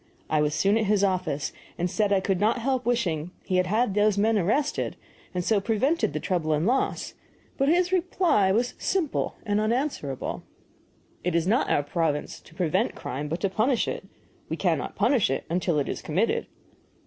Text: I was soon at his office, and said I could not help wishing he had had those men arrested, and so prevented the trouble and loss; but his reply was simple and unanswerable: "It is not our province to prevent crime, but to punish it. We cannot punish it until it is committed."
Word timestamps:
I 0.31 0.41
was 0.41 0.55
soon 0.55 0.79
at 0.79 0.85
his 0.85 1.03
office, 1.03 1.53
and 1.77 1.87
said 1.87 2.11
I 2.11 2.21
could 2.21 2.39
not 2.39 2.57
help 2.57 2.87
wishing 2.87 3.29
he 3.45 3.57
had 3.57 3.67
had 3.67 3.93
those 3.93 4.17
men 4.17 4.35
arrested, 4.35 4.95
and 5.31 5.43
so 5.45 5.61
prevented 5.61 6.11
the 6.11 6.19
trouble 6.19 6.53
and 6.53 6.65
loss; 6.65 7.13
but 7.55 7.69
his 7.69 7.91
reply 7.91 8.51
was 8.51 8.73
simple 8.79 9.35
and 9.45 9.61
unanswerable: 9.61 10.41
"It 11.23 11.35
is 11.35 11.45
not 11.45 11.69
our 11.69 11.83
province 11.83 12.39
to 12.41 12.55
prevent 12.55 12.95
crime, 12.95 13.27
but 13.27 13.41
to 13.41 13.49
punish 13.51 13.87
it. 13.87 14.03
We 14.49 14.57
cannot 14.57 14.95
punish 14.95 15.29
it 15.29 15.45
until 15.51 15.77
it 15.77 15.87
is 15.87 16.01
committed." 16.01 16.47